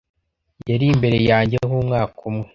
[0.69, 2.47] yari imbere yanjye ho umwaka umwe